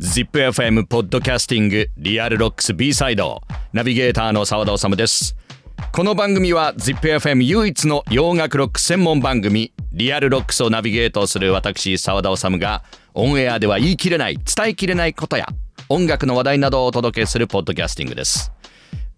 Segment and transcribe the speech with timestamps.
[0.00, 5.34] ZIPFM ポッドキャスティングリアルロックス B サイドナビゲーターの澤田治です。
[5.90, 12.84] この番組は ZIPFM 唯一の洋楽ロック専門番組リアルロックスをナビゲートする私澤田治が
[13.14, 15.48] オンエアでは言い切れない伝えきれないことや
[15.88, 18.52] 音楽の話題などをお届けするポッドキャスティングです。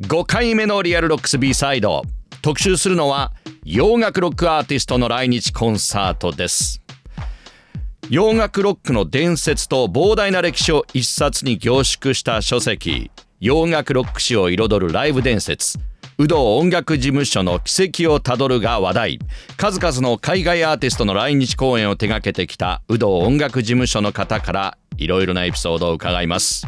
[0.01, 2.05] 5回目のリアルロックス B サイド
[2.41, 3.35] 特集するのは
[3.65, 6.81] 洋楽ロックアーティストの来日コンサートです。
[8.09, 13.11] 洋楽ロックの伝説と膨大な歴史を一冊に凝縮した書籍。
[13.41, 15.79] 洋楽ロック史を彩るライブ伝説。
[16.19, 19.19] 有働音楽事務所の奇跡をたどるが話題。
[19.57, 26.67] 数々の海外アーティストの来日公演を手掛けてきた有働音楽事務所の方からいろいろなエピソードを伺います。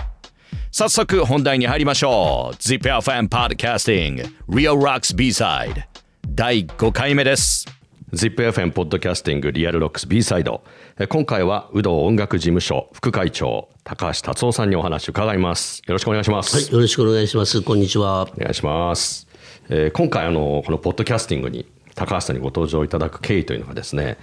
[0.71, 2.57] 早速本題に入りましょう。
[2.57, 5.85] ZIPFM Podcasting Real Rocks B-Side
[6.29, 7.82] 第5回目です。
[8.12, 10.62] ZIPFM ポッドキャスティングリアルロックス B サイド
[11.09, 15.80] 今回はウドー音楽事務所副会長高橋達夫さんにお話を伺います。
[15.87, 16.55] よろしくお願いします。
[16.55, 17.63] はいよろしくお願いします。
[17.63, 18.29] こんにちは。
[18.37, 19.27] お願いします。
[19.71, 24.18] えー、今回あのこのポッドキャスティングに高橋さんにご登場いただく経緯というのがですね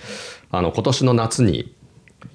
[0.52, 1.74] あの今年の夏に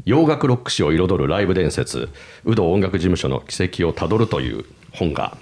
[0.04, 2.08] 洋楽ロック史を彩るライブ伝説
[2.44, 5.38] ウドー音楽事務所の軌跡をたどるという本が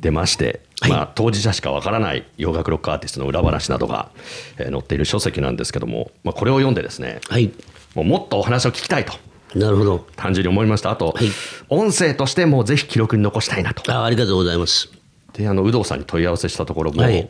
[0.00, 4.10] 出まして、はい、まあ、当事者しかわからない洋楽ロックアーティストの裏話などが、
[4.58, 7.52] えー、載っている書籍なんですけども、まあ、これを読んでですね、はい、
[7.94, 9.14] もうもっとお話を聞きたいと。
[9.54, 10.06] なるほど。
[10.16, 10.90] 単純に思いました。
[10.90, 11.28] あと、はい、
[11.70, 13.90] 音声としてもぜひ記録に残したいなと。
[13.90, 14.90] あありがとうございます。
[15.32, 17.28] であの有働さんに問い合わせしたところも、はい、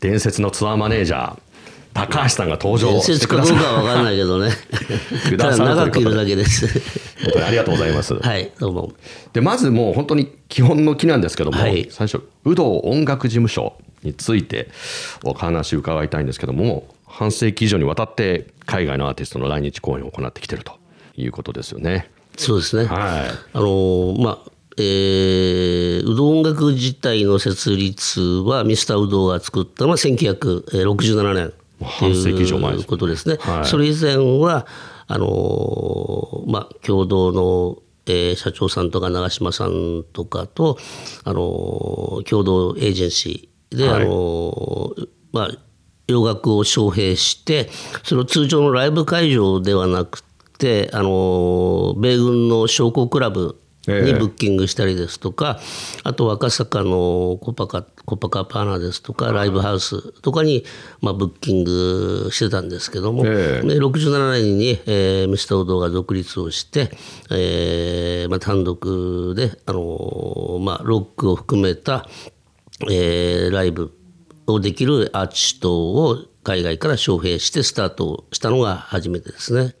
[0.00, 1.38] 伝説のツアーマネージャー
[1.94, 4.50] 高橋さんが登場してくださる伝説かどうかは分かんないけどね。
[5.38, 6.66] ただ長くいるだけです。
[7.22, 8.14] 本当にありがとうございます。
[8.14, 8.92] はいどうも。
[9.32, 14.68] でまずもう本当に基本の木なんですけども、はい、最初有働音楽事務所について
[15.24, 20.72] お話伺いたいんですけども半世紀以上にわたって海外のアーティストの来日公演を行ってきてると
[21.16, 22.10] いうことですよね。
[22.36, 24.50] そうですね、はい、あのまあ
[24.80, 33.36] えー、うどん楽自体の設立はミスターうどんが作ったのは1967年ということですね。
[33.40, 34.66] はい、それ以前は
[35.10, 40.76] あのまあ、共同の、えー、社長さんとか長嶋さんとかと、
[41.24, 44.94] あの共同エージェンシーで、はい、あの
[45.32, 45.48] まあ、
[46.06, 47.70] 洋楽を招聘して
[48.02, 50.22] その通常のライブ会場ではなく
[50.58, 55.60] て、あの米軍の将校クラブにブッキングしたりですとか、
[56.04, 60.64] あと赤坂のコパカコパカパーナですとかライブハウスとかに、
[61.02, 66.90] まあ、ブッキングしてたんですけども、えー、67年に、えー、ミスターオドが独立をして、
[67.30, 72.08] えーまあ、単独で、あのまあ、ロックを含めた、
[72.90, 73.92] えー、ライブ
[74.46, 79.74] をできるアーティストを海外から招聘してスタートしたのが初めてですね。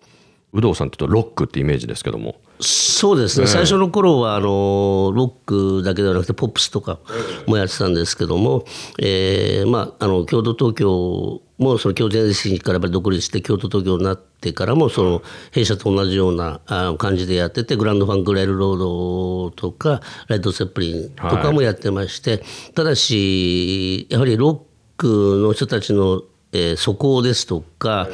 [0.52, 6.98] 有働さんってとロックってイメージですけどもそうですね、最初の頃はあのロックだけではなくてポップスとか
[7.46, 8.64] もやってたんですけども、
[8.98, 16.60] えーまあ、あの京都東京もその京都前市から独立して京都東京になってからもその弊社と同じような
[16.98, 22.42] 感じでやっててグランドファンクレールロードとかライド・セップリンとかもやってまして、はい、
[22.74, 24.60] ただしやはりロッ
[24.96, 26.22] クの人たちの
[26.52, 28.08] えー、素行ですとか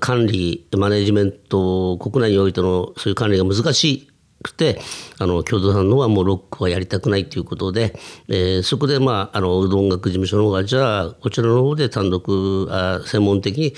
[0.00, 4.08] 管理マネジメント国内においてのそういう管理が難し
[4.42, 4.78] くて
[5.18, 7.94] あの共同さんのはもうロックはやりたくないということで、
[8.28, 13.74] えー、そこでまああのうどん楽事務所の方がじゃあこちらの方で単独あ専門的に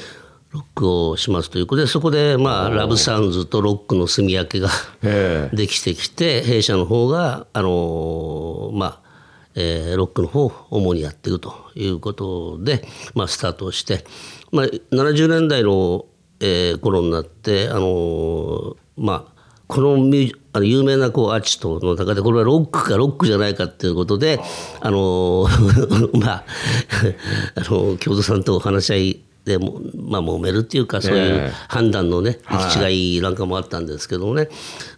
[0.50, 4.70] ロックをしますということでそこでまあラブサウンズとロックの住み分けが
[5.52, 9.07] できてきて弊社の方があのまあ
[9.60, 14.04] えー、ロックの方を主にやっていくということで、まあ、スタートをして、
[14.52, 16.06] まあ、70年代の、
[16.38, 24.40] えー、頃になってあのー、まあこのミュあの有名なこうアーティストの中でこれはロックかロックじゃないかっていうことで
[24.80, 25.46] あの
[26.14, 26.44] まあ
[27.54, 32.38] あの京都さんとお話し合いでも、まあ、揉めるっていうかそういう判断のね
[32.80, 34.48] 違いなんかもあったんですけどね、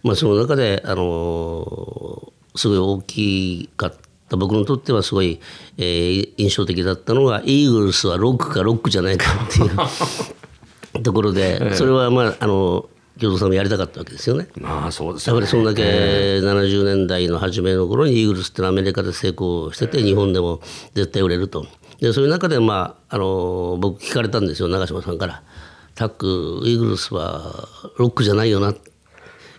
[0.03, 4.10] まあ、その中であのすごい大きかった。
[4.37, 5.39] 僕にとってはすごい、
[5.77, 12.89] えー、印象的だったのがイーグルスはロックかロックじゃないかっていう ところでそれはまああの
[13.19, 14.47] 京都さんもやりたかったわけですよね。
[14.59, 20.61] まあそうです、ね、やっぱりそんだけ70年代の初めの頃にイーグルスってのはアメリカで成功してて日本でも
[20.95, 21.65] 絶対売れると。
[21.99, 25.43] でそういう中でまああの僕聞かれたんですよ長嶋さんから
[25.93, 27.67] 「タックイーグルスは
[27.97, 28.73] ロックじゃないよな」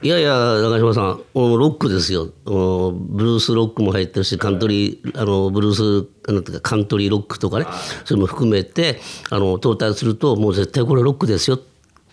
[0.03, 2.29] いやいや長嶋さんロックですよ。
[2.45, 7.67] ブルースロックも入ってるしカントリーあのブルースなんていうかカントリーロックとかね
[8.05, 9.01] それも含めて
[9.31, 11.57] あのトータルするともう絶対これロックですよ。
[11.57, 11.59] っ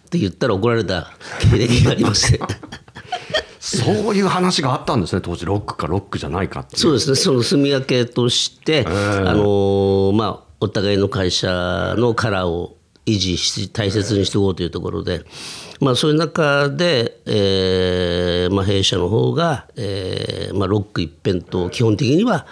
[0.10, 1.12] て言ったら怒られた
[1.52, 2.40] 経歴がありまして。
[3.60, 5.22] そういう話があったんですね。
[5.22, 7.16] 当時ロックかロックじゃないかってそうですね。
[7.16, 15.24] その住み分けとして、あのまあお互いの会社のカラーを維持し大切にしていこうというところで、
[15.80, 22.46] まあ、そういう中で、えーまあ、弊社の方が、えーまあ、ロック一辺倒基本的には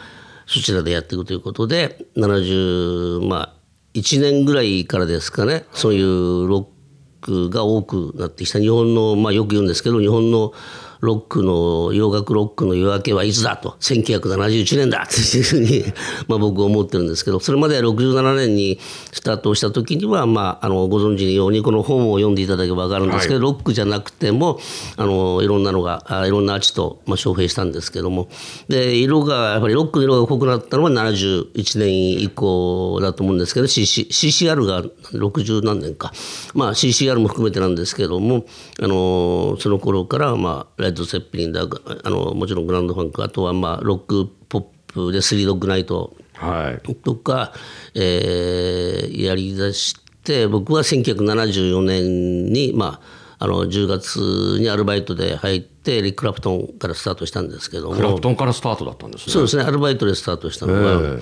[0.46, 3.54] そちらでやっていくということで70まあ
[3.94, 8.60] 1年ぐらいからですかねそういうロックが多くなってきた。
[8.60, 10.54] 日本の、まあ、よく言うんですけど日本の
[11.02, 13.78] ロックの洋楽ロックの夜明けはいつだと。
[13.80, 15.08] 1971年だ。
[15.08, 15.84] っていうふうに
[16.28, 18.80] まあ僕は思ってるんですけどそれまで67年に
[19.12, 24.60] スタートした時には、まあ、あのご存知のようにこの本を読んでいただけば分かるんですけど、ロックじゃなくても
[24.98, 28.28] あのいろんなのがあいろんなアーティスト、まあ、招聘したんですけども。
[28.68, 36.12] で色がやっぱりロックの色が濃くなったのは71年以降だと思うんですけど CC CCR が60何年か、
[36.54, 38.46] まあ、CCR も含めてなんですけども
[38.82, 46.16] あのその頃から、まあ、ライト・セッペリンだあのもちろんグランドファンクあとは、まあ、ロックポップでスリードッグナイト。
[46.34, 46.94] はい。
[46.96, 47.54] とか、
[47.96, 53.02] えーやりだして僕は1974年に、ま
[53.40, 54.18] あ、あの10月
[54.60, 57.96] にアルバイトで入ってエリック・クラプトンからスタートしたんですけども。
[57.96, 59.34] クラプトンからスタートだったんですね。
[59.34, 61.22] そうですねアルバイトでスタートしたのが、え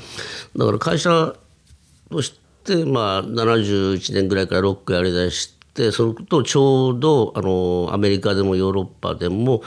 [0.57, 1.33] だから会社
[2.11, 2.33] とし
[2.63, 5.54] て、まあ、71年ぐらいからロックやりだして
[5.91, 9.61] そのとちょうどあのアメリカでもヨーロッパでも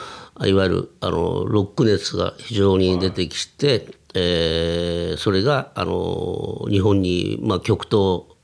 [0.45, 7.91] いわゆるあのロック熱が非常に出てきて、えーそれがあの日本に、まあ、極東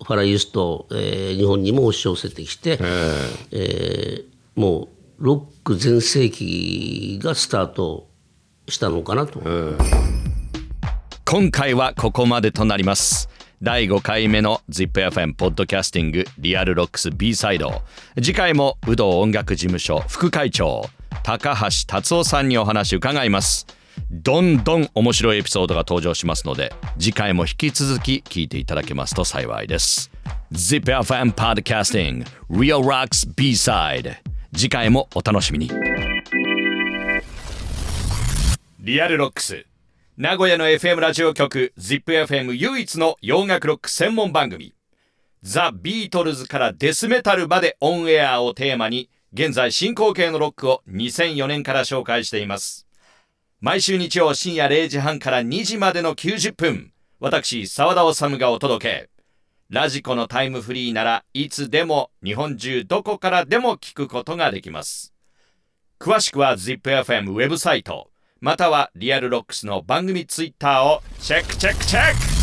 [0.04, 2.78] ファラユスト、えー日本にも押し寄せてきて、
[3.52, 4.24] えー
[4.60, 4.88] も
[5.18, 8.08] うロック全盛期がスタート
[8.68, 9.40] したのかなと。
[11.24, 13.30] 今回はここまでとなります
[13.64, 17.80] 第5回目の ZIPFM ポッドキャスティングリアルロックス B サイド。
[18.16, 20.84] 次回もウドー音楽事務所副会長
[21.22, 23.66] 高橋達夫さんにお話伺います。
[24.10, 30.10] どんどん面白いエピソードが登場しますので次回も引き続き聞いていただけますと幸いです。
[30.52, 34.14] ZIPFM Podcasting Real Rocks B Side
[34.52, 35.70] 次回もお楽しみに。
[38.80, 39.64] リアルロックス。
[40.16, 44.72] 名古屋の FM ラジオ局 ZIPFM 唯一の洋楽ロック専門番組。
[45.42, 52.86] ザ・ビートルズからデスメタルまでオンエアをテーマに現在進行形のロックを2004年から紹介しています。
[53.60, 59.10] 毎週日曜深夜0時半から2時までの90分私澤田治がお届け。
[59.68, 65.12] ラジコのタイムフリーならいつでも日本中どこからでも聞くことができます。
[65.98, 68.13] 詳しくは ZIPFM ウェブサイト。
[68.40, 72.33] またはリアルロックスの番組ツイッターをチェックチェックチェック